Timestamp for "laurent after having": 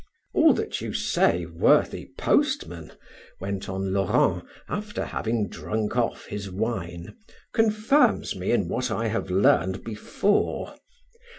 3.93-5.47